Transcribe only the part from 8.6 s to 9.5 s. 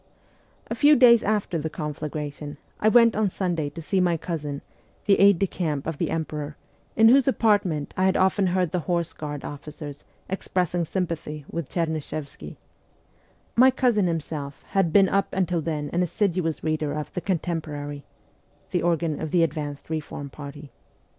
the Horse Guard